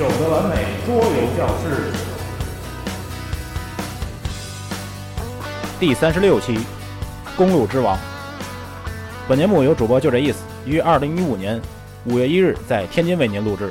[0.00, 0.56] 九的完美
[0.86, 1.92] 桌游教室
[5.78, 6.56] 第三十六期
[7.36, 7.94] 《公路之王》。
[9.28, 11.60] 本节目由主播就这意思于二零一五年
[12.06, 13.70] 五月一日在天津为您录制。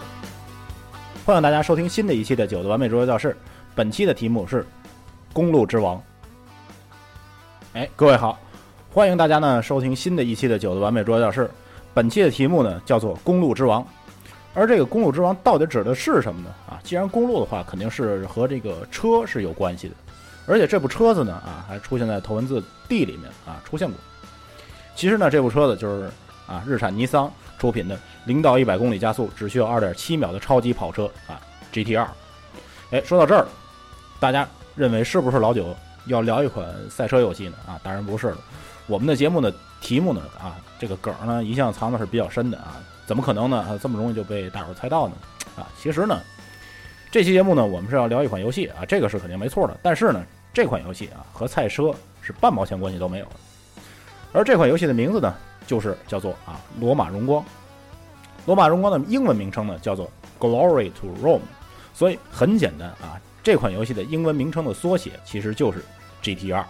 [1.26, 3.36] 欢迎大家收听新的一期的九的完美桌游教室。
[3.73, 4.61] 本期的题目是
[5.34, 5.98] 《公路之王》。
[7.73, 8.38] 哎，各位好，
[8.94, 11.50] 欢迎大家呢收听新的一期的九的完美桌游教室。
[11.91, 13.81] 本期的题目呢叫做《公路之王》。
[14.53, 16.49] 而这个公路之王到底指的是什么呢？
[16.67, 19.95] 啊，既然公路的话，肯定是和这个车是有关系的，
[20.48, 23.95] 而且这部车子呢，啊，还出现在头文字 D 里面啊，出现过。
[24.95, 26.09] 其实呢，这部车子就是
[26.48, 31.39] 啊，日产尼桑出品的零到一百公里加速只需要二点七秒的超级跑车啊
[31.72, 32.09] ，GT-R。
[32.91, 33.47] 哎，说到这儿，
[34.20, 35.75] 大家认为是不是老九
[36.08, 37.55] 要聊一款赛车游戏呢？
[37.67, 38.38] 啊，当然不是了。
[38.88, 42.81] 我们的节目的题目呢，啊，这个梗呢，一向藏的是比较深的啊。
[43.09, 43.57] 怎么可能呢？
[43.57, 45.15] 啊这么容易就被大伙猜到呢？
[45.57, 46.21] 啊，其实呢，
[47.09, 49.75] 这期节目呢，我们是要聊一款游戏啊，这个是肯定没错的。
[49.81, 53.31] 但是呢，这款游戏啊，和赛车是半毛钱关系都没有的。
[54.31, 55.33] 而这款游戏的名字呢，
[55.65, 57.41] 就是叫做啊，《罗马荣光》。
[58.45, 60.07] 罗马荣光的英文名称呢，叫做
[60.39, 61.41] Glory to Rome。
[61.95, 65.83] 所以很简单啊，这款游戏的英文名称的缩写其实就是
[66.21, 66.63] GT-R。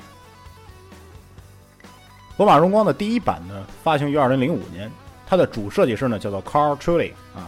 [2.38, 4.90] 罗马荣光的第一版呢，发行于二零零五年。
[5.30, 7.48] 它的主设计师呢叫做 Carl Trulli 啊，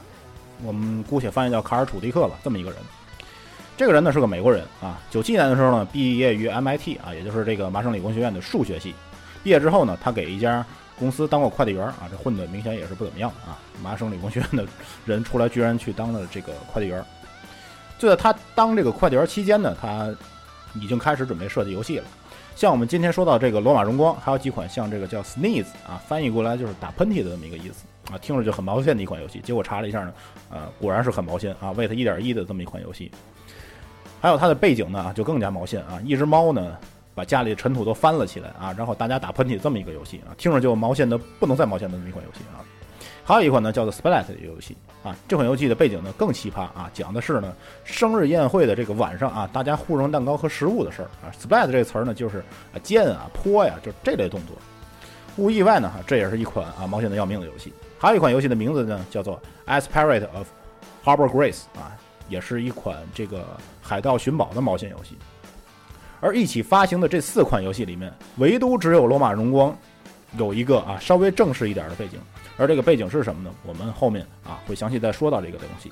[0.63, 2.77] 我们姑且翻译叫卡尔·楚迪克吧，这么一个人。
[3.75, 8.93] 这个人呢是个美国人啊，九七年的时候呢毕业于 MIT 啊，也就是这个麻省理工学院的数学系。
[9.43, 10.63] 毕业之后呢，他给一家
[10.99, 13.57] 公司当过快递员啊，这混的明显也是不怎么样啊。
[13.81, 14.63] 麻省理工学院的
[15.03, 17.03] 人出来居然去当了这个快递员。
[17.97, 20.15] 就在他当这个快递员期间呢，他
[20.75, 22.05] 已经开始准备设计游戏了。
[22.55, 29.39] 像我们今天说到这个罗马荣光，还有几款像这个叫 Sneeze 啊，翻译过来就是打喷嚏的这么一个意思啊，听着就很毛线的一款游戏。
[29.39, 30.13] 结果查了一下呢，
[30.51, 33.11] 呃，果然是很毛线啊，Weight 一点一的这么一款游戏。
[34.21, 36.77] 还有它的背景呢，就更加毛线啊，一只猫呢
[37.15, 42.61] 把家里的尘土都翻了起来啊，然后大家打喷嚏这么一个游戏啊，听着就毛线的不能再毛线的这么一款游戏啊。
[43.23, 45.15] 还有一款呢，叫做 Splat 的游戏啊。
[45.27, 51.31] 这款游戏的背景呢更奇葩啊，讲的是呢生日宴会的这个晚上啊，大家互扔蛋糕和食物的事儿啊。
[51.39, 52.39] Splat 这个词儿呢就是
[52.73, 54.55] 啊溅啊泼呀，就这类动作。
[55.37, 57.71] 无意外呢哈，这也是一款啊毛线的要命的游戏。
[57.97, 60.47] 还有一款游戏的名字呢叫做 Aspirate of
[61.05, 61.95] Harbor Grace 啊，
[62.27, 63.45] 也是一款这个
[63.81, 65.15] 海盗寻宝的毛线游戏。
[66.19, 69.75] 而一起发行的这四款游戏里面，唯独只有罗马荣光
[70.37, 72.19] 有一个啊稍微正式一点的背景。
[72.61, 73.49] 而这个背景是什么呢？
[73.65, 75.91] 我们后面啊会详细再说到这个东西。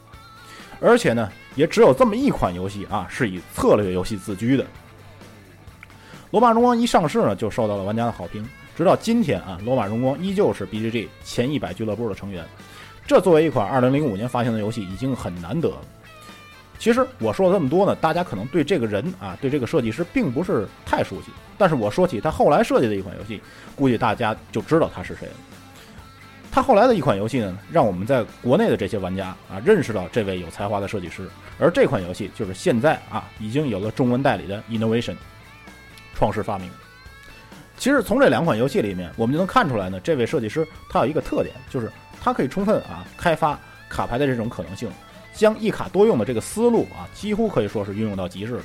[0.79, 4.63] 而且呢，也只有这么一款游戏啊是以策略游戏自居的。
[6.29, 8.47] 罗马荣光一上市呢，就受到了玩家的好评。
[8.77, 12.45] 直到今天啊，罗马荣光依旧是 BGG 前一百俱乐部的成员。
[13.07, 15.81] 这作为一款2005年发行的游戏，已经很难得了。
[16.77, 21.31] 其实我说了这么多呢，大家可能对这个人啊，对这个设计师并不是太熟悉。
[21.57, 23.41] 但是我说起他后来设计的一款游戏，
[23.75, 25.33] 估计大家就知道他是谁了。
[26.51, 31.29] 他后来的一款游戏呢，让我们在国内的这些玩家啊认识到这位有才华的设计师，
[31.59, 35.15] 而这款游戏就是现在啊已经有了中文代理的 Innovation
[36.15, 36.69] 创世发明。
[37.77, 41.89] 其实从这两款游戏里面，我们就能看出来呢，这位设计师他有一个特点，就是
[42.19, 43.57] 他可以充分啊开发
[43.87, 44.89] 卡牌的这种可能性，
[45.33, 48.63] 将一卡多用的这个思路啊几乎可以说是运用到极致了。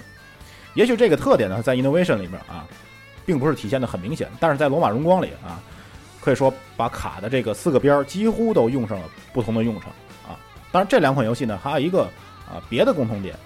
[0.72, 2.66] 也许这个特点呢，在 Innovation 里面啊，
[3.26, 5.60] 并不是体现的很明显，但是在罗马荣光里啊。
[6.24, 9.90] 可以说把卡的这个四个边儿几乎都用上了不同的用场
[10.26, 10.40] 啊！
[10.72, 12.04] 当然，这两款游戏呢还有一个
[12.48, 13.36] 啊别的共同点，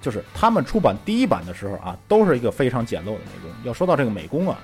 [0.00, 3.50] 就是他们出版第一版的时候啊都是一个非常简陋的美工。
[3.62, 4.58] 要说到这个美工啊，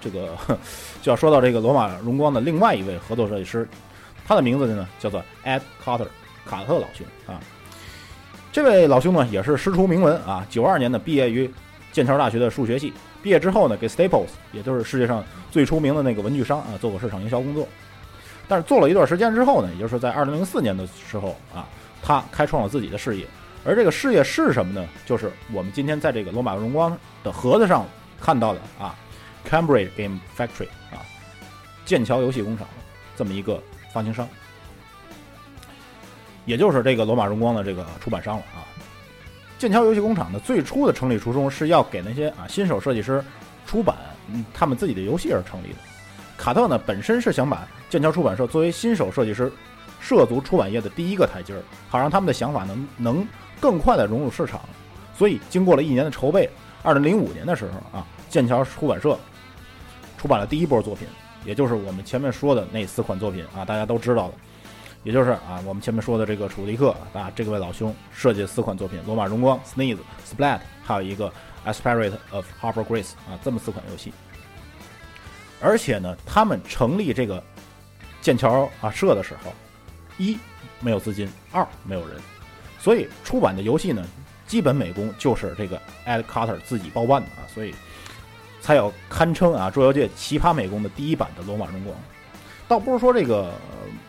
[0.00, 0.36] 这个
[1.02, 3.68] 就要说到这个罗马荣光的另外一位合作设计师，
[4.24, 6.06] 他的名字呢叫做 Ed Carter
[6.46, 7.40] 卡特老兄啊。
[8.52, 11.52] 这位老兄呢也是师出名门啊，九二年的毕业于
[11.90, 12.92] 剑桥大学的数学系。
[13.24, 17.66] 毕业之后呢，给 Staples，也就是世界上最出名的那个文具商啊，做过市场营销工作。
[18.46, 21.66] 但是做了一段时间之后呢，也就是在二零零四年的时候啊，
[22.02, 23.26] 他开创了自己的事业。
[23.64, 24.86] 而这个事业是什么呢？
[25.06, 27.86] 就是我们今天在这个罗马荣光的盒子上
[28.20, 28.94] 看到的啊
[29.48, 31.00] ，Cambridge Game Factory 啊，
[31.86, 32.68] 剑桥游戏工厂
[33.16, 33.58] 这么一个
[33.90, 34.28] 发行商，
[36.44, 38.68] 也就是这个罗马荣光的这个出版商了啊。
[39.58, 43.24] 剑桥游戏工厂的最初的成立初衷是要给那些啊新手设计师
[43.66, 43.96] 出版
[44.52, 45.76] 他们自己的游戏而成立的。
[46.36, 49.50] 卡特呢本身是想把剑桥出版社作为新手设计师
[50.00, 53.28] 涉足出版业的第一个台阶儿，好让他们的想法能能
[53.60, 54.60] 更快的融入市场。
[55.16, 56.50] 所以经过了一年的筹备，
[56.82, 59.16] 二零零五年的时候啊，剑桥出版社
[60.18, 61.06] 出版了第一波作品，
[61.44, 64.34] 也就是我们前面说的那四款作品啊，大家都知道的，
[65.04, 71.30] 也就是啊，我们前面说的这个楚迪克啊，这位老兄设计的四款作品：罗马荣光、Sneeze、Splat，还有一个
[71.66, 74.12] Aspirate of Harbor Grace 啊，这么四款游戏。
[75.60, 77.42] 而且呢，他们成立这个
[78.22, 79.52] 剑桥啊社的时候，
[80.16, 80.38] 一
[80.80, 82.18] 没有资金，二没有人，
[82.80, 84.02] 所以出版的游戏呢，
[84.46, 87.74] 基本美工就是这个 Ed Carter 自己包办的啊，所以
[88.62, 91.94] 才有堪称啊桌游界奇葩美工的第一版的罗马荣光。
[92.74, 93.52] 倒不是说这个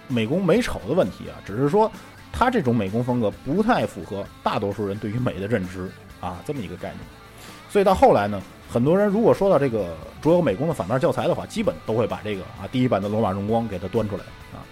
[0.07, 1.91] 美工美丑的问题啊，只是说
[2.33, 5.87] 他这种美工风格不太符合大多数人对于美的认知
[6.19, 6.99] 啊，这么一个概念。
[7.69, 14.65] 所以到后来呢，很多人如果说到这个卓游美工的反面教材的话，基本都会把这个啊第一版的罗马荣光给它端出来啊。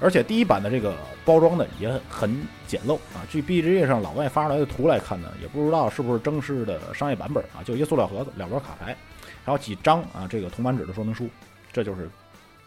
[0.00, 8.96] 而且第一版的这个包装呢也很简陋啊，据 BGA 上老外发出来的图来看呢，也不知道是不是正式的商业版本啊，就一个塑料盒子，两摞卡牌，
[9.44, 11.28] 还有几张啊这个铜版纸的说明书，
[11.70, 12.08] 这就是。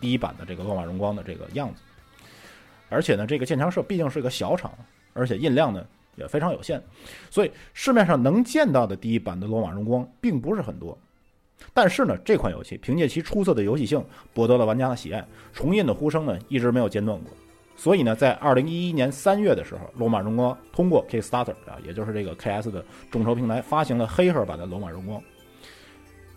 [0.04, 1.82] 第一版的这个罗马荣光的这个样子，
[2.90, 4.70] 而且呢，这个剑桥社毕竟是一个小厂，
[5.14, 5.86] 而且印量呢
[6.18, 6.84] 也非常有限，
[7.30, 10.98] 所以市面上能见到的第一版的罗马荣光并不是很多。
[11.74, 14.04] 但是呢，这款游戏凭借其出色的游戏性
[14.34, 17.32] 博得了玩家的喜爱，重印的呼声呢一直没有间断过。
[17.78, 25.24] 所以呢，在二零一一年三月的时候，罗马荣光通过 Kickstarter 啊，也就是这个 KS 的众筹平台发行了黑盒版的罗马荣光，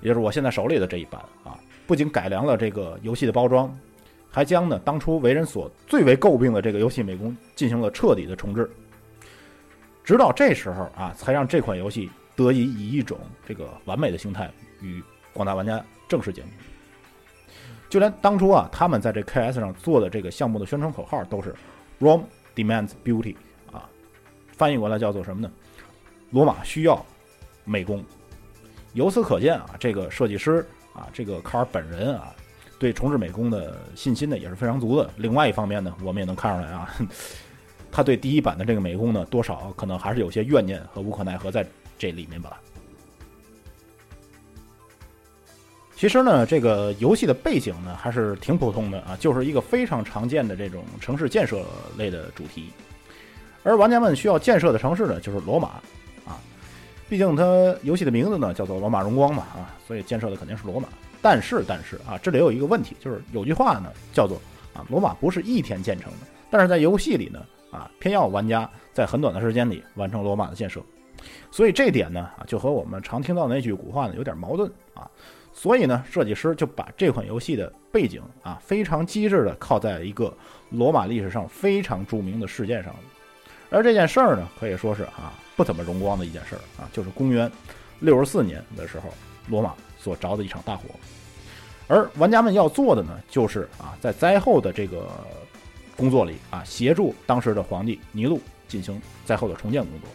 [0.00, 1.58] 也就是我现在手里的这一版啊。
[1.86, 3.72] 不仅改良了这个游戏的包装，
[4.30, 8.68] 还将呢当初为人所最为诟病的这个游戏美工进行了彻底的重置。
[10.02, 14.50] 直到这时候啊，才让这款游戏得以以一种这个完美的形态
[14.80, 15.02] 与
[15.32, 16.54] 广大玩家正式见面。
[17.88, 21.54] 就连当初啊，他们在这 KS 上做的这个项目的宣传口号都是
[22.00, 22.24] “Rome
[22.54, 23.36] demands beauty”，
[23.72, 23.88] 啊，
[24.48, 25.50] 翻译过来叫做什么呢？
[26.30, 27.04] 罗马需要
[27.64, 28.04] 美工。
[28.92, 30.66] 由此可见啊，这个设计师。
[30.96, 32.34] 啊，这个卡尔本人啊，
[32.78, 35.10] 对重置美工的信心呢也是非常足的。
[35.16, 36.94] 另外一方面呢，我们也能看出来啊，
[37.92, 41.66] 他对第一版的这个美工呢，多少可能还是有些怨念和无可奈何在
[41.98, 42.58] 这里面吧。
[45.94, 51.64] 其实呢，这个游戏的背景呢还是挺普通的啊，就是一个非常常见的这种城市建设
[51.96, 52.70] 类的主题。
[53.62, 55.80] 而玩家们需要建设的城市呢，就是罗马。
[57.08, 57.44] 毕竟它
[57.82, 60.88] 游戏的名字呢叫做罗马荣光嘛啊，所以建设的肯定是罗马。
[61.22, 64.40] 但是但是啊，这里有一个问题，就是有句话呢叫做
[64.74, 66.18] 啊，罗马不是一天建成的。
[66.50, 70.80] 但是在游戏里呢啊，偏要玩家在很短的时间里完成罗马的建设，
[71.50, 75.10] 所以这点呢啊，就和我们常听到的那句古话呢有点矛盾啊。
[75.52, 80.32] 所以呢，设计师就把这款游戏的背景啊非常机智的靠在一个
[80.70, 82.94] 罗马历史上非常著名的事件上。
[83.70, 87.50] 而这件事儿呢，可以说是啊不怎么荣光的一件事儿啊，就是公元
[88.00, 89.12] 六十四年的时候，
[89.48, 90.84] 罗马所着的一场大火。
[91.88, 95.08] 而玩家们要做的呢，就是啊在灾后的这个
[95.96, 100.10] 工作里啊，协助当时的皇帝尼禄进行灾后的重建工作。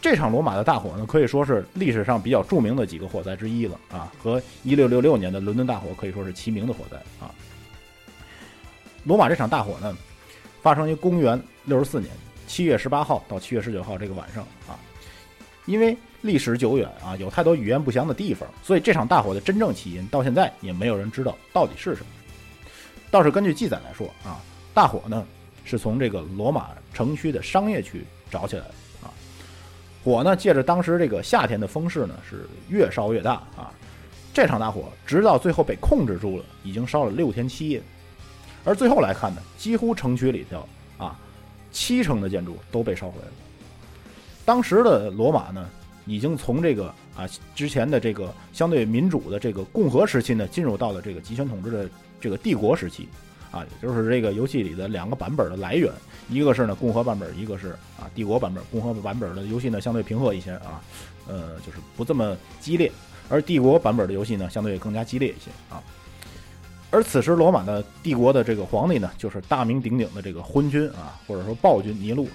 [0.00, 7.30] 这场罗马的大火呢，可以说是历史上比较著名的几个火灾之一了啊，和一六六六年的伦敦大火可以说是齐名的火灾啊。
[9.04, 9.96] 罗马这场大火呢。
[10.62, 12.12] 发生于公元六十四年
[12.50, 14.74] 七月十八号到七月十九号这个晚上啊，
[15.66, 22.06] 因为历史久远啊，有太多语言不详的地方，所以这场大火的真正起因到现在也没有人知道到底是什么。
[23.08, 24.42] 倒是根据记载来说啊，
[24.74, 25.24] 大火呢
[25.64, 29.14] 是从这个罗马城区的商业区着起来的啊，
[30.02, 33.70] 火呢借着当时这个夏天的风势呢是越烧越大啊，
[34.34, 37.80] 这场大火直到最后被控制住了，已经烧了六天七夜。
[38.64, 40.68] 而最后来看呢，几乎城区里头，
[41.70, 43.28] 七成的建筑都被烧毁了。
[44.44, 45.68] 当时的罗马呢，
[46.06, 51.88] 已经从这个啊之前的这个相对民主的这个共和时期呢，进入到了这个集权统治的
[52.20, 53.08] 这个帝国时期，
[53.50, 55.92] 啊，也就是这个游戏里的两个版本的来源，
[56.28, 58.64] 一个是呢共和版本，一个是啊帝国版本。
[58.72, 60.82] 共和版本的游戏呢相对平和一些啊，
[61.28, 62.90] 呃，就是不这么激烈，
[63.28, 65.82] 而帝国版本的游戏呢相对更加激烈一些啊。
[66.92, 72.28] 而此时，罗马的帝国的这个皇帝呢，就是大名鼎鼎的这个昏君啊，或者说暴君尼禄。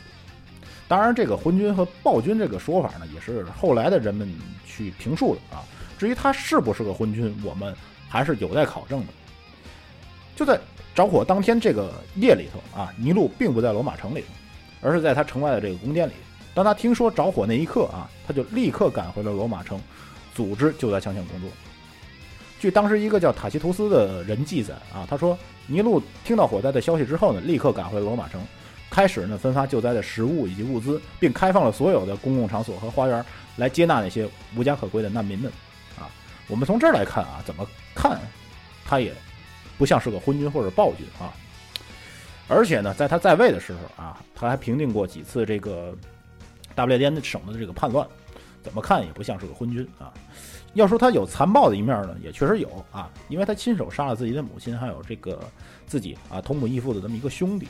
[0.88, 4.34] 当然，这个昏君和暴君这个说法呢，也是后来的人们
[4.66, 5.64] 去评述的啊。
[5.98, 7.76] 至于他是不是个昏君，我们
[8.08, 9.08] 还是有待考证的。
[10.36, 10.58] 就在
[10.94, 14.24] 着火当天这个夜里头啊，尼禄并不在罗马城里，
[14.82, 16.14] 而是在他城外的这个宫殿里。
[16.54, 19.78] 当他听说着火那一刻啊，他就立刻赶回了罗马城，
[20.34, 21.50] 组织救灾抢险工作。
[22.60, 28.42] 据当时一个叫塔西图斯的人记载啊，他说尼禄听到火灾的消息之后呢，立刻赶回罗马城，
[28.90, 33.24] 开始呢分发救灾的食物以及物资，并开放了所有的公共场所和花园
[33.58, 35.52] 来接纳那些无家可归的难民们。
[36.00, 36.10] 啊，
[36.48, 38.20] 我们从这儿来看啊，怎么看
[38.86, 39.14] 他也
[39.78, 41.34] 不像是个昏君或者暴君啊。
[42.48, 45.96] 而且呢，在他在位的时候啊，他还平定过几次这个
[46.74, 48.08] 大不列颠省的这个叛乱，
[48.64, 50.14] 怎么看也不像是个昏君啊。
[50.76, 55.40] 要说他有残暴的一面呢，也确实有啊，因为他亲手杀了自己的母亲，还有这个
[55.88, 57.68] 自己啊同母异父的这么一个兄弟。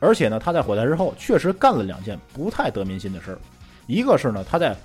[0.00, 3.38] 而且呢，他在火灾之后确实干了两件不太得民心的事儿，
[3.86, 4.76] 一个是呢，他在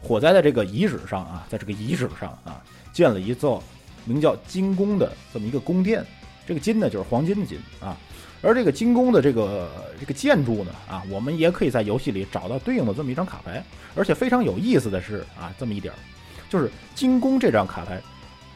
[0.00, 2.62] 火灾的这个遗址上啊，在这个遗址上啊，
[2.92, 3.62] 建了一座
[4.04, 6.04] 名叫金宫的这么一个宫殿。
[6.46, 7.96] 这个金呢，就是黄金的金啊。
[8.42, 9.70] 而这个金宫的这个
[10.00, 13.62] 这个建筑呢，啊，我们也可以在游戏里找到对应的这么一张卡牌。
[13.94, 15.96] 而且非常有意思的是啊，这么一点儿，
[16.52, 17.98] 就是金宫这张卡牌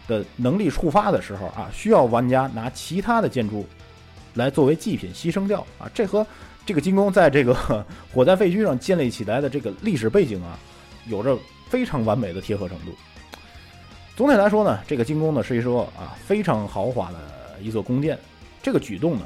[0.07, 3.67] 的能力触发的时候啊，需要玩家拿其他的建筑
[4.35, 5.89] 来作为祭品牺牲掉啊。
[5.95, 6.27] 这和
[6.67, 7.55] 这个金宫在这个
[8.13, 10.59] 火灾废墟上建立起来的这个历史背景啊，
[11.07, 11.39] 有着
[11.71, 12.95] 非常完美的贴合程度。
[14.15, 17.19] 总体来说呢，这个金宫呢是一座啊非常豪华的
[17.63, 18.19] 一座宫殿。
[18.63, 19.25] 这个举动呢。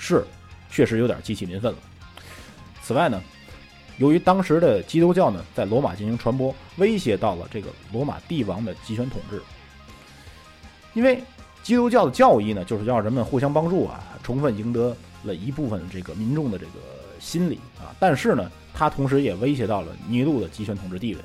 [0.00, 0.24] 是，
[0.70, 1.78] 确实有点激起民愤了。
[2.82, 3.22] 此外呢，
[3.98, 9.42] 由于当时的基督教呢在罗马进行传播，威胁到了这个罗马帝王的集权统治。
[10.94, 11.22] 因为
[11.62, 16.72] 基督教的教义呢，就是要人们互相帮助啊，充分赢得了一部分这个民众的这个
[17.20, 17.94] 心理啊。
[18.00, 21.20] 但是呢，它同时也威胁到了尼禄的集权统治地位。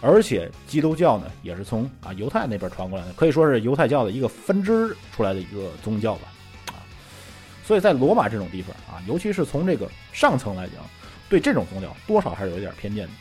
[0.00, 6.28] 而且基督教呢，也是从啊犹太那边传过来的，可以说是犹太教的一个分支出来的一个宗教吧。
[6.66, 6.78] 啊
[7.64, 10.76] 所以在罗马这种地方啊，尤其是从这个上层来讲，
[11.28, 13.12] 对这种宗教多少还是有一点偏见的。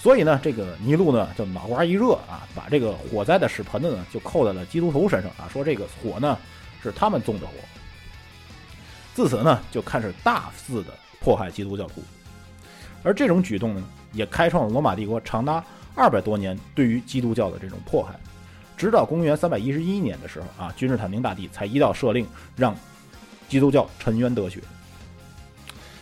[0.00, 6.38] 所以呢，这个尼禄呢就脑瓜一热啊，把这个火灾的屎盆子呢就扣在了基督徒身上啊，说这个火呢
[6.82, 7.52] 是他们纵的火。
[9.14, 12.02] 自此呢，就开始大肆的迫害基督教徒。
[13.02, 15.62] 而这种举动呢，也开创了罗马帝国长达
[15.94, 18.14] 二百多年对于基督教的这种迫害。
[18.76, 22.26] 直到公元三百一十一年的时候啊，君士坦丁大帝才一道赦令
[22.56, 22.74] 让。
[23.48, 24.60] 基督教沉冤得雪。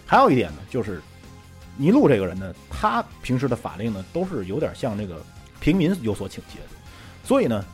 [0.05, 1.01] 还有一点呢，就是
[1.79, 5.23] 尼禄这个人呢，他平时的法令呢，都是有点向这个
[5.61, 6.67] 平民有所倾斜的，
[7.25, 7.65] 所以呢，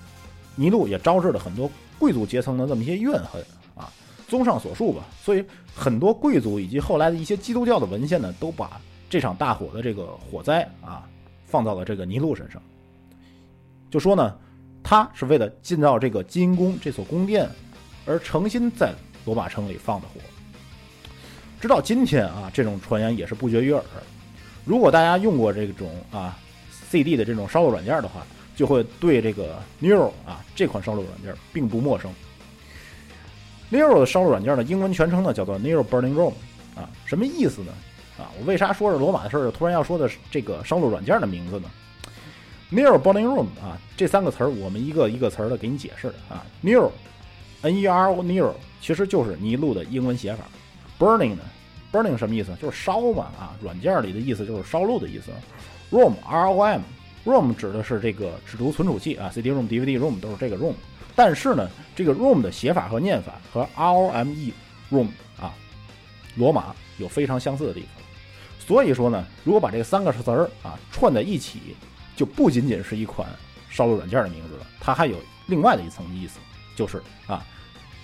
[0.54, 1.68] 尼禄也招致了很多
[1.98, 3.42] 贵族阶层的这么一些怨恨
[3.74, 3.90] 啊。
[4.28, 5.44] 综上所述吧，所以
[5.74, 11.08] 很多贵族以及后来的一些基督教的文献呢，都把这场大火的这个火灾啊，
[11.46, 12.62] 放到了这个尼禄身上，
[13.90, 14.36] 就说呢，
[14.82, 17.48] 他是为了建造这个金宫这所宫殿
[18.06, 18.92] 而诚心在。
[19.26, 20.20] 罗马城里放的火，
[21.64, 23.82] 直到今天啊，这种传言也是不绝于耳。
[24.66, 26.36] 如果大家用过这种啊
[26.90, 28.22] CD 的这种烧录软件的话，
[28.54, 32.12] 就会对这个 Nero 啊这款烧录软件并不陌生。
[33.72, 36.34] Nero 的烧录软件的英文全称呢叫做 Nero Burning Room
[36.76, 37.72] 啊，什么意思呢？
[38.18, 41.70] 啊，我为啥说着罗马的事儿，突然要说的这个烧录软件的名字呢
[42.70, 46.44] ？Nero Burning Room 啊，这三个词儿我们一个一个词儿的给你解释啊。
[46.62, 46.90] Nero
[47.62, 48.52] N E R O Nero
[48.82, 50.44] 其实就是尼禄的英文写法
[51.04, 51.42] ，burning 呢
[51.92, 52.56] ？burning 什么意思？
[52.60, 53.54] 就是烧嘛啊！
[53.60, 55.30] 软件里的意思就是烧录的意思。
[55.90, 56.80] rom R O M
[57.26, 60.72] rom 指的是这个指读存储器啊，CD rom DVD rom 都是这个 rom。
[61.14, 64.52] 但是呢，这个 rom 的写法和念法和 R O M E
[64.90, 65.08] rom
[65.38, 65.54] 啊，
[66.36, 67.88] 罗马有非常相似的地方。
[68.58, 71.76] 所以说呢，如果把这三个词儿啊串在一起，
[72.16, 73.28] 就不仅仅是一款
[73.68, 76.38] 烧录软件的名字了，它还有另外的一层意思，
[76.74, 77.44] 就是啊。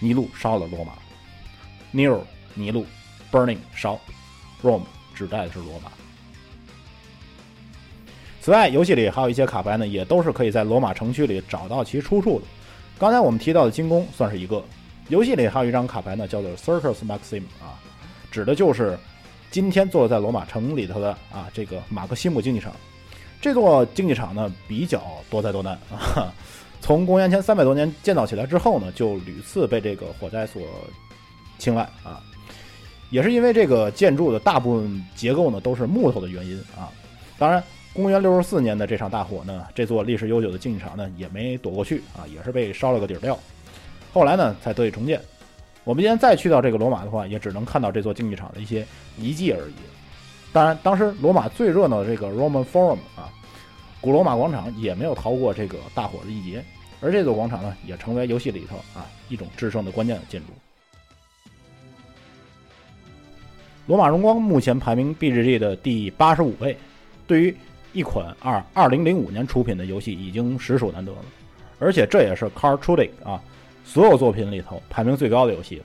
[0.02, 0.94] 尼禄烧了罗马
[1.92, 2.22] ，Nero
[2.54, 2.86] 尼禄
[3.30, 3.98] ，Burning 烧
[4.62, 5.90] ，Rome 指代的是罗马。
[8.40, 12.46] 此外，游戏里还有一些卡牌呢，也都是可以在罗马城区里找到其出处的。
[12.98, 14.62] 刚才我们提到的金宫算是一个。
[15.08, 17.74] 游戏里还有一张卡牌呢，叫做 Circus Maxim 啊，
[18.30, 18.96] 指的就是
[19.50, 22.72] 今天坐在罗马城里头的啊这个马克西姆竞技场。
[23.40, 26.32] 这座竞技场呢比较多灾多难啊。
[26.80, 30.62] 从公元前三百多年建造起来之后呢，就屡次被这个火灾所
[31.58, 32.22] 侵害啊，
[33.10, 36.88] 也是因为这个建筑的大部分结构呢都是木头的原因啊。
[37.38, 37.62] 当然，
[37.92, 43.38] 公元六十四年的这场大火呢，这座历史悠久的竞技场呢也没躲过去啊，也是被烧了个底儿掉。
[44.12, 45.20] 后来呢才得以重建。
[45.84, 48.86] 我们今天再去到这个罗马的话，也只能看到这座竞技场的一些
[49.18, 49.74] 遗迹而已。
[50.52, 53.28] 当然，当时罗马最热闹的这个 Roman Forum 啊。
[54.02, 56.64] 古罗马广场也没有逃过这个大火的一劫，
[57.02, 60.46] 而这座广场呢，也成为游戏里头啊一种制胜的关键的建筑。
[63.90, 66.76] 罗马荣光目前排名 BGG 的第八十五位，
[67.26, 67.56] 对于
[67.92, 71.18] 一款二二零零五年出品的游戏已经实属难得了，
[71.80, 73.42] 而且这也是 c a r t r u d i c 啊
[73.84, 75.82] 所有作品里头排名最高的游戏。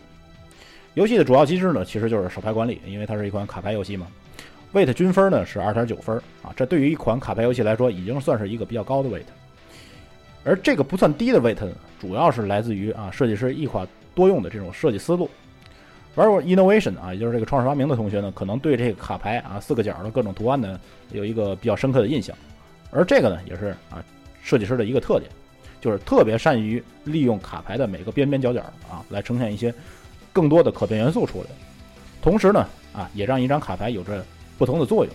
[0.93, 4.05] 游戏的主要机制呢，其实就是手牌管理，因为它是一款卡牌游戏嘛。
[4.71, 9.25] weight 均分呢是二点九分啊，这对于一款卡牌游戏来说已经算是一个比较高的 weight。
[10.43, 11.57] 而这个不算低的 weight，
[11.99, 15.27] 主要是来自于啊设计师一款多用的这种设计思路。
[16.15, 20.79] 玩过 Innovation 啊，也就是这个创始发明的同学呢，可能对这个卡牌啊四个角的各种图案呢
[21.11, 22.35] 有一个比较深刻的印象。
[22.89, 24.03] 而这个呢，也是啊
[24.41, 25.29] 设计师的一个特点，
[25.81, 29.73] 就是特别善于利用卡牌的每个边边角角啊，来呈现一些
[30.31, 31.47] 更多的可变元素出来。
[32.21, 34.23] 同时呢，啊也让一张卡牌有着
[34.57, 35.13] 不同的作用。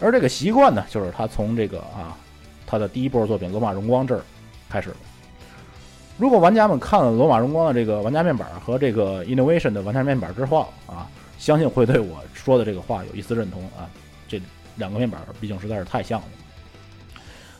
[0.00, 2.16] 而这个习惯呢，就是他从这个啊
[2.66, 4.22] 他的第一波作品《罗马荣光》这儿
[4.70, 4.90] 开始。
[6.20, 11.08] 如果玩家们看了《罗马荣光》的这个玩家面板和这个 Innovation 的玩家面板之后啊，
[11.38, 13.88] 相信会对我说的这个话有一丝认同啊。
[14.28, 14.38] 这
[14.76, 16.26] 两个面板毕竟实在是太像了。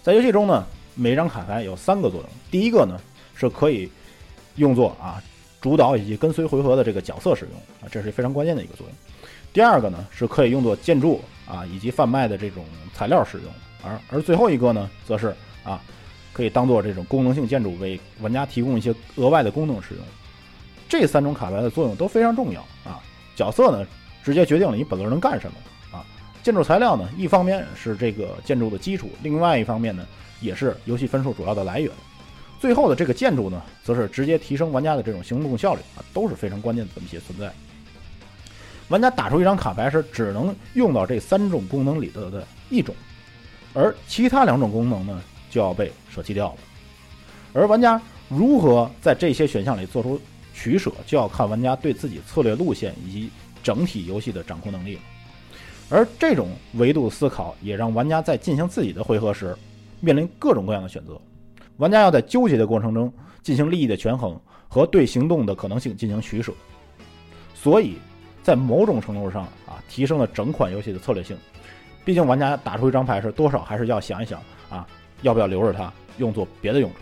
[0.03, 2.29] 在游戏中呢，每张卡牌有三个作用。
[2.51, 3.01] 第一个呢，
[3.35, 3.91] 是可以
[4.57, 5.23] 用作啊
[5.63, 8.95] 主导以及跟随回合的这个角色使用啊，这是非常关键的一个作用。
[9.55, 12.63] 第二个呢，是可以用作建筑啊以及贩卖的这种
[12.93, 13.47] 材料使用。
[13.83, 15.83] 而而最后一个呢，则是啊
[16.33, 20.05] 可以当做这种功能性建筑，为玩家提供一些额外的功能使用。
[20.89, 23.01] 这三种卡牌的作用都非常重要啊。
[23.37, 23.87] 角色呢，
[24.23, 26.05] 直接决定了你本轮能干什么啊。
[26.43, 30.07] 建筑材料呢，一方面是这个建筑的基础，另外一方面呢，
[30.41, 31.91] 也是游戏分数主要的来源。
[32.59, 37.51] 最后的这个建筑呢，则是直接提升玩家的这种行动效率啊，都是非常关键的这么一些存在。
[38.89, 42.95] 玩家打出一张卡牌时，只能用到这三种功能里头的一种，
[43.73, 46.59] 而其他两种功能呢，就要被舍弃掉了。
[47.53, 50.19] 而玩家如何在这些选项里做出
[50.55, 53.31] 取舍，就要看玩家对自己策略路线以及
[53.63, 55.01] 整体游戏的掌控能力了。
[55.91, 59.57] 而这种维度思考也让玩家在进行自己的回合时，
[59.99, 61.21] 面临各种各样的选择。
[61.79, 64.39] 玩家要在纠结的过程中进行利益的权衡
[64.69, 66.53] 和对行动的可能性进行取舍。
[67.55, 67.97] 所以，
[68.43, 71.37] 在某种程度上啊，提升了整款游戏的策略性。
[72.05, 74.41] 毕竟，玩家打出一张牌时，多少还是要想一想
[74.71, 74.87] 啊，
[75.23, 76.97] 要不要留着它用作别的用处。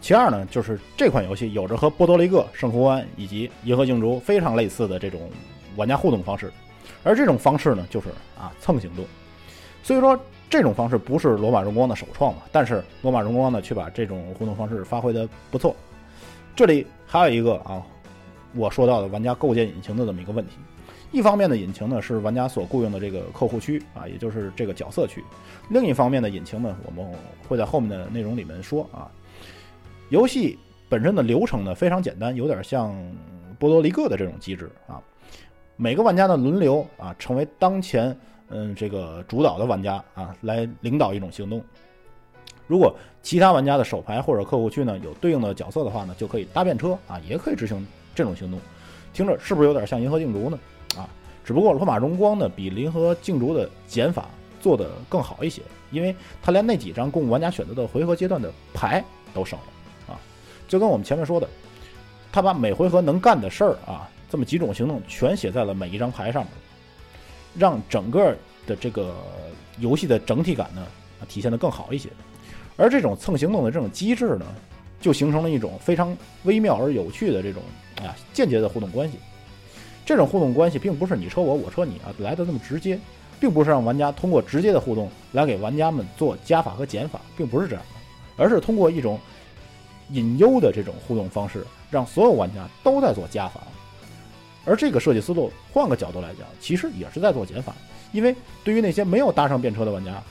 [0.00, 5.30] 其二呢，就是这款游戏有着和波多黎各、圣胡安以及银河竞逐非常类似的这种。
[5.76, 6.52] 玩家互动方式，
[7.02, 9.04] 而这种方式呢，就是啊蹭行动。
[9.82, 10.16] 所以说，
[10.48, 15.74] 这种方式不是罗马荣光的首创嘛，但是罗马荣光呢，却把这种互动方式发挥的不错。
[16.54, 17.82] 这里还有一个啊，
[18.54, 20.52] 我说到的玩家构建引擎的这么一个问题。
[21.14, 25.20] 一方面的引擎呢，是玩家所雇佣的这个客户区啊，也就是这个角色区；
[25.70, 27.08] 另一方面的引擎呢，我们
[27.48, 29.08] 会在后面的内容里面说啊。
[30.10, 32.92] 游戏本身的流程呢，非常简单，有点像
[33.60, 35.00] 波多黎各的这种机制啊。
[35.76, 38.16] 每个玩家的轮流啊，成为当前
[38.48, 41.62] 嗯这个主导的玩家啊，来领导一种行动。
[42.66, 48.58] 如果其他玩家的手牌或者客户区呢有对应的角色的话呢，就可以搭便车啊，也可以执行这种行动。
[49.12, 50.58] 听着是不是有点像银河竞逐呢？
[50.96, 51.08] 啊，
[51.44, 54.28] 只不过罗马荣光呢比银河竞逐的减法
[54.60, 60.20] 做得更好一些，因为它连那几张供玩家选择的回合阶段的牌都省了啊。
[60.66, 61.48] 就跟我们前面说的，
[62.32, 64.08] 他把每回合能干的事儿啊。
[64.30, 66.50] 这么几种行动全写在了每一张牌上面，
[67.56, 69.14] 让整个的这个
[69.78, 70.84] 游戏的整体感呢
[71.28, 72.08] 体现的更好一些。
[72.76, 74.46] 而这种蹭行动的这种机制呢，
[75.00, 77.62] 就形成了一种非常微妙而有趣的这种
[77.98, 79.18] 啊间接的互动关系。
[80.04, 82.98] 这种互动关系并不是你车我我车你啊来的那么直接，
[83.40, 87.82] 并不是让玩家通过直接的互动来给玩家们做加法和减法，并不是这样
[88.36, 89.18] 的，而是通过一种
[90.10, 93.60] 隐忧的这种互动方式，让所有玩家都在做加法。
[94.66, 97.74] 而这个设计思路，换个角度来讲，其实也是在做减法。
[98.12, 100.22] 因为对于那些没有搭上便车的玩家，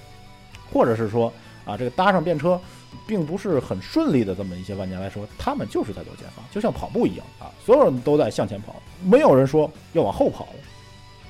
[0.71, 1.31] 或者是说
[1.65, 2.59] 啊，这个搭上便车
[3.07, 10.47] 并不是很顺利的这么一些玩家来说，他们就是在做减法，就像跑步一样啊，所有人都在向前跑，没有人说要往后跑。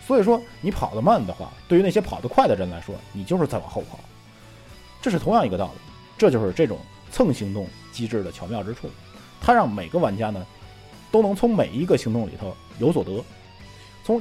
[0.05, 3.99] 所以说，你跑得慢的话，对于那些跑得快的人来说，你就是在往后跑。
[5.01, 5.79] 这是同样一个道理，
[6.17, 6.77] 这就是这种
[7.11, 8.89] 蹭行动机制的巧妙之处，
[9.41, 10.45] 它让每个玩家呢。
[11.11, 13.23] 都能从每一个行动里头有所得。
[14.03, 14.19] 从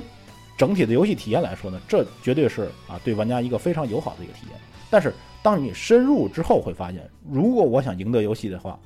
[0.59, 4.61] 整体的游戏体验来说呢，这绝对是啊对玩家一个非常友好的一个体验。
[4.90, 8.78] 但是当你深入之后，会发现，如果我想赢得游戏的话，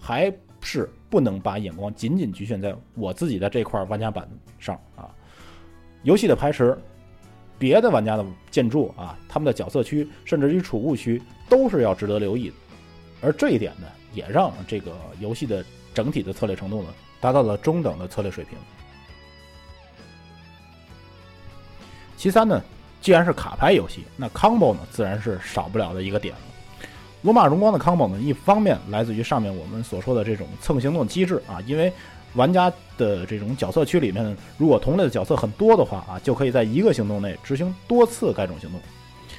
[0.00, 5.08] 还是不能把眼光仅仅局限在我自己的这块玩家板上啊。
[6.02, 6.76] 游戏的排池，
[7.58, 12.54] 别的玩家的建筑啊，他们的角色区，甚至于储物区，都是要值得留意的。
[13.22, 16.88] 而这一点呢，也让这个游戏的整体的策略程度呢。
[17.20, 18.58] 达到了中等的策略水平。
[22.16, 22.60] 其三呢，
[23.02, 26.40] 既然是卡牌游戏，那 combo 呢自然是少不了的一个点了。
[27.20, 31.92] 罗马荣光的 combo 呢，一方面来自于上面我们所说的这种蹭行动机制啊，因为
[32.34, 38.80] 玩家的这种角色区里面，如果同类的角色很多的话啊，就可以在一个行动内执行多次该种行动。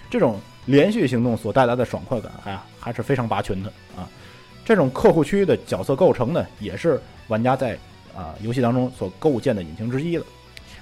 [0.10, 4.08] 这种连续行动所带来的爽快感，哎呀，还是非常拔群的啊。
[4.64, 7.78] 这种客户区的角色构成呢，也是玩家在
[8.16, 10.26] 啊游戏当中所构建的引擎之一了。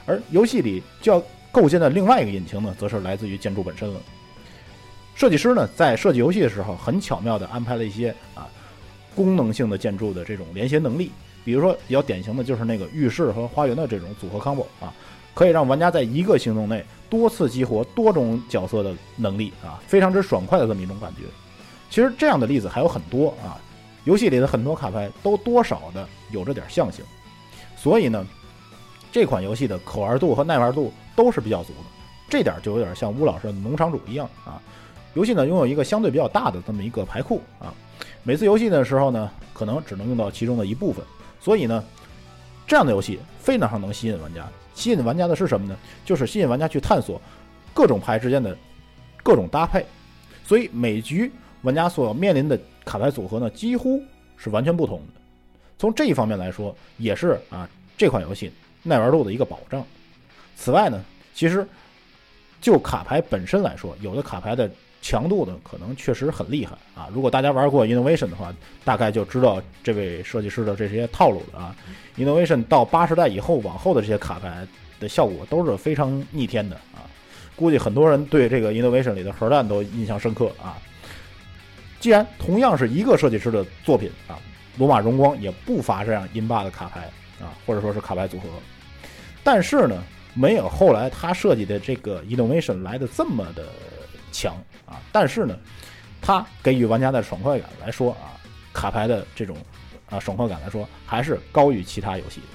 [0.06, 4.00] 而游戏里就要构建的另外一个引擎呢，则是来自于建筑本身了。
[5.14, 8.48] 设计师呢，在设计游戏的时候，很巧妙地安排了一些啊
[9.16, 11.12] 功能性的建筑的这种连接能力。
[11.44, 14.94] 比如说，比较典型的就是那个浴室和花园的这种组合 combo 啊，
[15.34, 21.24] 可以让玩家在一个行动内多次激活多种角色的能力啊，非常之爽快的这么一种感觉。
[21.90, 23.60] 其实这样的例子还有很多啊，
[24.06, 27.04] 游戏里的很多卡牌都多少的有着点象性，
[27.76, 28.26] 所以呢，
[29.12, 31.89] 这款游戏的可玩度和耐玩度都是比较足的。
[32.30, 34.62] 这点就有点像乌老师的农场主一样啊。
[35.13, 37.74] 游戏呢拥有一个相对比较大的这么一个牌库啊，
[38.24, 41.04] 每次游戏的时候呢，可能只能用到其中的一部分。
[41.41, 41.84] 所以呢，
[42.65, 44.47] 这样的游戏非常能吸引玩家。
[44.74, 45.78] 吸引玩家的是什么呢？
[46.06, 47.21] 就是吸引玩家去探索
[47.74, 48.56] 各种牌之间的
[49.21, 49.86] 各种搭配。
[50.45, 51.30] 所以每局
[51.63, 54.02] 玩家所面临的卡牌组合呢，几乎
[54.38, 55.21] 是完全不同的。
[55.78, 58.50] 从这一方面来说，也是啊这款游戏
[58.84, 59.86] 耐玩度的一个保障。
[60.56, 61.67] 此外呢，其实
[62.60, 64.70] 就卡牌本身来说，有的卡牌的。
[65.04, 67.10] 强度呢，可能确实很厉害啊！
[67.12, 68.54] 如果大家玩过 Innovation 的话，
[68.86, 71.76] 大概就知道这位设计师的这些套路了啊。
[72.17, 74.63] Innovation 到八十代以后往后的这些卡牌
[75.00, 77.10] 的效果都是非常逆天的啊！
[77.56, 80.78] 估计很多人对这个 Innovation 里的核弹都印象深刻啊。
[82.00, 84.38] 既然同样是一个设计师的作品啊，
[84.78, 87.10] 罗马荣光也不乏这样阴霸的卡牌
[87.41, 88.47] 啊，或者说是卡牌组合，
[89.43, 90.01] 但是呢，
[90.34, 93.65] 没有后来他设计的这个 Innovation 来的这么的。
[94.34, 95.60] 强啊，但是呢，
[96.21, 98.39] 它给予玩家的爽快感来说啊，
[98.71, 99.58] 卡牌的这种
[100.10, 102.47] 啊爽快感来说，还是高于其他游戏的。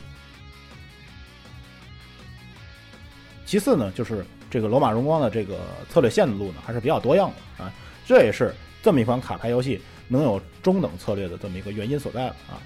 [3.44, 5.59] 其次呢，就是这个罗马荣光的这个
[5.90, 7.70] 策略线路呢，还是比较多样的啊，
[8.07, 12.57] 这也是这么一款卡牌游戏能有中等策略的这么一个原因所在了啊。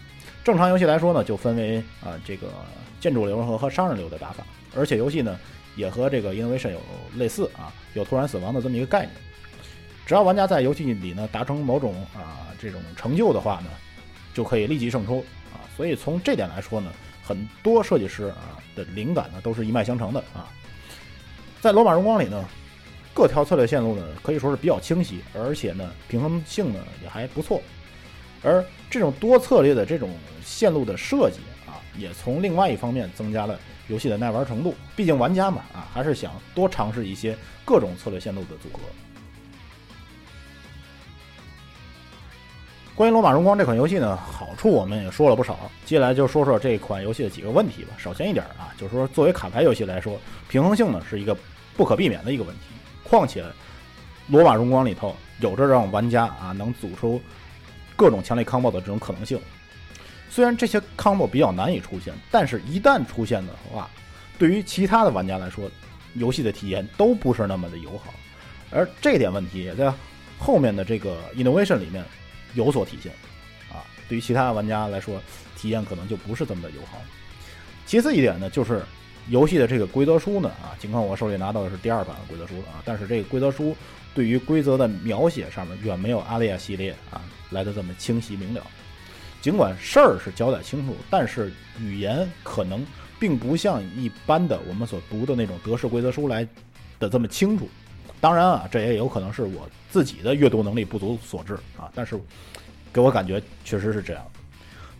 [0.45, 2.49] 正常游戏来说呢，就分为啊这个
[3.01, 5.39] 建筑流和和商人流的打法，而且游戏呢。
[5.77, 6.81] 也和这个 innovation 有
[7.15, 9.11] 类似啊，有突然死亡的这么一个概念。
[10.05, 13.71] 只要玩家在游戏里呢达成某种啊这种成就的话呢，
[14.35, 15.25] 就可以立即胜出
[15.55, 15.63] 啊。
[15.77, 20.51] 所以从这点来说呢，很多设计师啊的灵感呢都是一脉相承的啊。
[21.61, 22.45] 在罗马荣光里呢，
[23.15, 27.63] 各条策略线路呢可以说是比较清晰，而且呢平衡性呢也还不错。
[28.43, 30.11] 而这种多策略的这种
[30.45, 33.59] 线路的设计啊，也从另外一方面增加了。
[33.89, 38.79] 游戏的耐玩程度，毕竟玩家嘛，啊，还是想多尝试一些各种策略线路的组合。
[42.95, 47.95] 关于《罗马荣光》这款游戏呢，好处我们也说了不少，接下来就说说这款游戏的几个问题吧。
[47.99, 50.17] 首先一点啊，就是说作为卡牌游戏来说，
[50.49, 51.37] 平衡性呢是一个
[51.77, 52.63] 不可避免的一个问题。
[53.03, 53.43] 况且，
[54.29, 57.21] 《罗马荣光》里头有着让玩家啊能组出
[58.01, 59.39] 各种强力 combo 的这种可能性。
[60.31, 63.91] 虽然这些 combo 比较难以出现，但是一旦出现的话，
[64.39, 65.71] 对于其他的玩家来说，
[66.15, 68.15] 游戏的体验都不是那么的友好。
[68.71, 69.93] 而这点问题也在
[70.39, 72.03] 后面的这个 innovation 里面
[72.55, 73.13] 有所体现。
[73.71, 75.21] 啊，对于其他玩家来说，
[75.59, 77.03] 体验可能就不是这么的友好。
[77.85, 78.83] 其次一点呢，就是
[79.29, 83.77] 游戏的这个规则书呢，啊，尽管我手里拿到的是第二版的规则书啊，但是这个规则书
[84.15, 88.67] 对于规则的描写上面远没有阿利亚系列啊来的这么清晰明了。
[89.41, 92.85] 尽管事儿是交代清楚，但是语言可能
[93.19, 96.47] 并不像一般的我们所读的那种德式规则书来
[96.99, 97.69] 的这么清楚。
[98.21, 101.91] 当然啊，这也有可能是我自己的阅读能力不足所致啊。
[101.95, 102.21] 但是
[102.93, 104.23] 给我感觉确实是这样。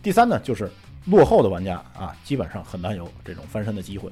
[0.01, 0.71] 第三呢，就是
[1.05, 4.11] 落后的玩家啊，基本上很难有这种翻身的机会。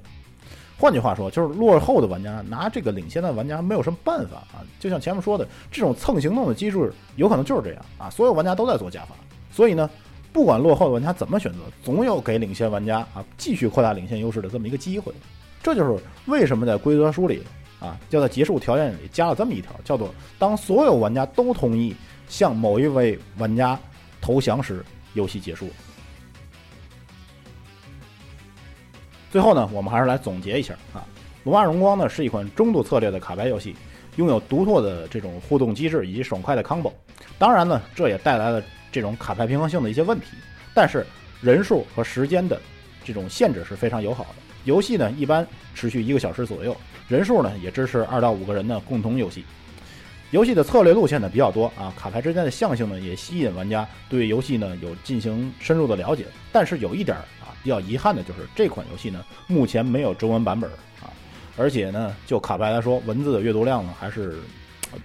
[0.80, 4.64] 换句话说，就是落后的玩家拿这个领先的玩家没有什么办法啊。
[4.80, 8.10] 就像前面说的，这种蹭行动的机制有可能就是这样啊。
[8.10, 9.16] 所有玩家都在做加法，
[9.52, 9.90] 所以呢。
[10.32, 15.12] 不管落后的玩家怎么选择，总有给领先玩家啊继续扩大领先优势的这么一个机会。
[15.64, 17.42] 这就是为什么在规则书里
[17.80, 21.96] 啊，要在结束条件里加了这么一条，叫做当所有玩家都同意
[22.28, 23.78] 向某一位玩家
[24.22, 25.68] 投降时，游戏结束。
[29.32, 31.00] 最后呢，我们还是来总结一下啊，
[31.44, 33.76] 《罗马荣光》呢是一款中度策略的卡牌游戏，
[34.16, 36.92] 拥有独特的这种互动机制以及爽快的 combo。
[37.38, 38.64] 当然呢，这也带来了。
[38.92, 40.30] 这种卡牌平衡性的一些问题，
[40.74, 41.06] 但是
[41.42, 42.60] 人数和时间的
[43.06, 44.30] 这种限制是非常友好的。
[44.66, 46.76] 游戏呢一般持续一个小时左右，
[47.08, 49.46] 人数呢也支持二到五个人的共同游戏。
[50.32, 56.26] 游戏的策略路线呢比较多啊，卡牌之间的象性呢也吸引玩家对游戏呢有进行深入的了解。
[56.52, 60.70] 但是有一点啊比较遗憾的就是这款游戏呢目前没有中文版本
[61.02, 61.10] 啊，
[61.58, 64.40] 而且呢就卡牌来说，文字的阅读量呢还是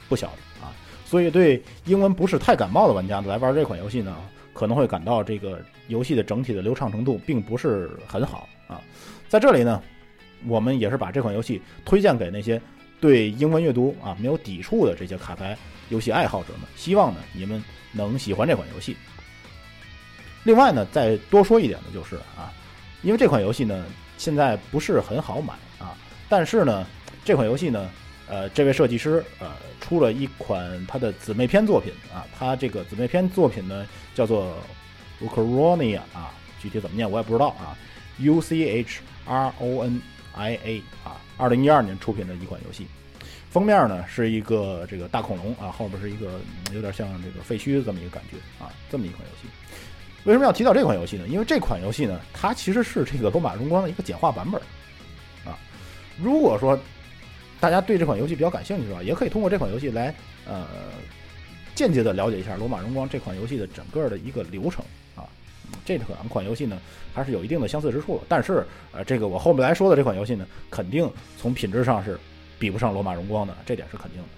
[0.08, 0.72] 不小的啊。
[1.06, 4.14] 所以对英文不是太感冒的玩家来玩这款游戏呢，
[4.52, 5.58] 可能会感到这个
[5.88, 8.80] 游戏的整体的流畅程度并不是很好啊。
[9.28, 9.82] 在这里呢，
[10.46, 12.60] 我们也是把这款游戏推荐给那些
[13.04, 15.54] 对英文阅读啊没有抵触的这些卡牌
[15.90, 17.62] 游戏爱好者们，希望呢你们
[17.92, 18.96] 能喜欢这款游戏。
[20.42, 22.50] 另外呢，再多说一点的就是啊，
[23.02, 23.84] 因为这款游戏呢
[24.16, 25.94] 现在不是很好买啊，
[26.30, 26.86] 但是呢
[27.26, 27.90] 这款游戏呢，
[28.26, 29.50] 呃，这位设计师呃
[29.82, 34.56] 出了一款他的姊妹篇作品啊，他这个姊妹篇作品呢叫做
[35.20, 37.76] Ucronia 啊，具体怎么念我也不知道啊
[38.16, 40.00] ，U C H R O N
[40.34, 42.86] I A 啊，二零一二年出品的一款游戏，
[43.50, 46.40] 封面呢是一个这个大恐龙啊，后边是一个
[46.72, 49.48] 有点像这个废墟这么一个感觉啊，这么一款游戏。
[50.24, 51.28] 为什么要提到这款游戏呢？
[51.28, 54.60] 因为这款游戏呢，它其实是这个罗马荣光的一个简化版本
[55.44, 55.58] 啊。
[56.18, 56.78] 如果说
[57.60, 60.14] 大家对这款游戏比较感兴趣的话，也可以通过这款游戏来
[60.46, 60.66] 呃
[61.74, 64.84] 间接的了解一下罗马荣光这款游戏的整个的一个流程。
[65.84, 66.78] 这两款游戏呢，
[67.12, 68.20] 还是有一定的相似之处。
[68.28, 72.18] 但是呃，这个我后面来说的这款游戏呢，肯定从品质上是
[72.58, 74.28] 比不上罗马荣光的，这点是肯定的。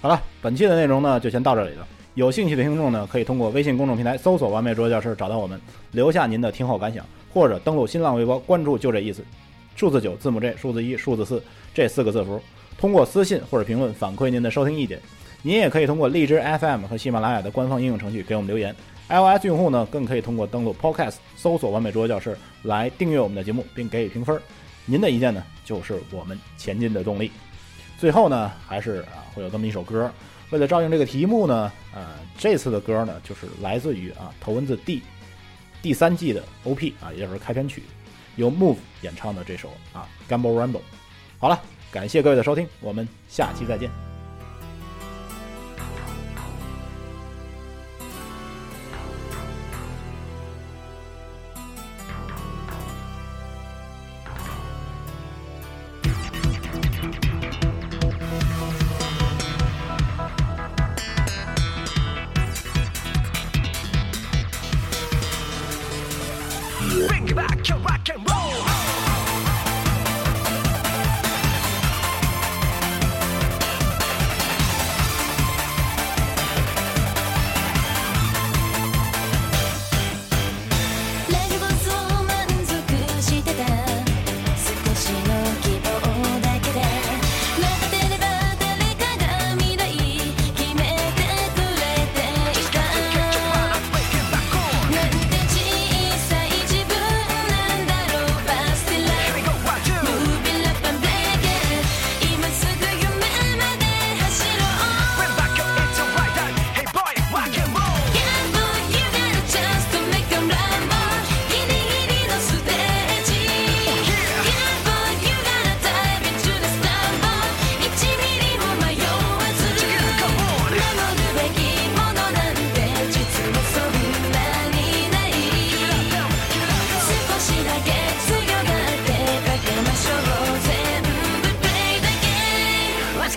[0.00, 1.86] 好了，本期的内容呢，就先到这里了。
[2.14, 5.60] 有兴趣的听众呢，可以通过微信公众平台搜索“完美桌教室”找到我们，
[5.92, 9.24] 留下您的听后感想，或者登录新浪微博关注“就这意思”，
[9.76, 11.42] 数字九字母 J 数字一数字四
[11.72, 12.40] 这四个字符，
[12.76, 15.00] 通过私信或者评论反馈您的收听意见。
[15.42, 18.74] 您也可以通过荔枝 FM 和喜马拉雅的官方应用程序给我们留言。
[19.08, 24.38] iOS 用户呢，更可以通过登录 Podcast 搜索“完美桌教室”来订阅我们的节目，并给予评分。
[24.84, 27.30] 您的意见呢，就是我们前进的动力。
[27.98, 30.12] 最后呢，还是啊，会有这么一首歌。
[30.50, 34.96] 为了照应这个题目呢，呃，这次的歌呢就是来自于啊《头文字 D》
[35.80, 37.82] 第三季的 OP 啊，也就是开篇曲，
[38.36, 40.72] 由 Move 演唱的这首啊《Gamble Rumble》。
[41.38, 44.07] 好了，感谢各位的收听，我们下期再见。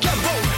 [0.01, 0.50] Get both.